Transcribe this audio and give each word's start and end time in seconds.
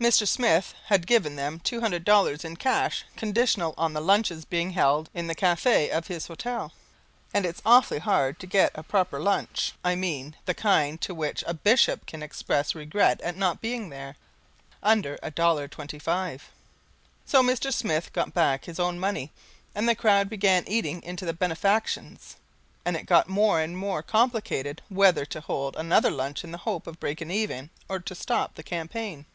Mr. 0.00 0.26
Smith 0.26 0.72
had 0.86 1.06
given 1.06 1.36
them 1.36 1.60
two 1.60 1.82
hundred 1.82 2.02
dollars 2.06 2.42
in 2.42 2.56
cash 2.56 3.04
conditional 3.16 3.74
on 3.76 3.92
the 3.92 4.00
lunches 4.00 4.46
being 4.46 4.70
held 4.70 5.10
in 5.12 5.26
the 5.26 5.34
caff 5.34 5.66
of 5.66 6.06
his 6.06 6.26
hotel; 6.26 6.72
and 7.34 7.44
it's 7.44 7.60
awfully 7.66 7.98
hard 7.98 8.38
to 8.40 8.46
get 8.46 8.72
a 8.74 8.82
proper 8.82 9.20
lunch 9.20 9.74
I 9.84 9.94
mean 9.96 10.34
the 10.46 10.54
kind 10.54 10.98
to 11.02 11.14
which 11.14 11.44
a 11.46 11.52
Bishop 11.52 12.06
can 12.06 12.22
express 12.22 12.74
regret 12.74 13.20
at 13.20 13.36
not 13.36 13.60
being 13.60 13.90
there 13.90 14.16
under 14.82 15.18
a 15.22 15.30
dollar 15.30 15.68
twenty 15.68 15.98
five. 15.98 16.48
So 17.26 17.42
Mr. 17.42 17.70
Smith 17.70 18.10
got 18.14 18.32
back 18.32 18.64
his 18.64 18.80
own 18.80 18.98
money, 18.98 19.30
and 19.74 19.86
the 19.86 19.94
crowd 19.94 20.30
began 20.30 20.64
eating 20.66 21.02
into 21.02 21.26
the 21.26 21.34
benefactions, 21.34 22.36
and 22.86 22.96
it 22.96 23.04
got 23.04 23.28
more 23.28 23.60
and 23.60 23.76
more 23.76 24.02
complicated 24.02 24.80
whether 24.88 25.26
to 25.26 25.42
hold 25.42 25.76
another 25.76 26.10
lunch 26.10 26.42
in 26.42 26.52
the 26.52 26.56
hope 26.64 26.86
of 26.86 26.98
breaking 26.98 27.30
even, 27.30 27.68
or 27.86 27.98
to 28.00 28.14
stop 28.14 28.54
the 28.54 28.62
campaign. 28.62 29.26